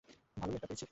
[0.37, 0.85] ভালোই একটা পেয়েছি।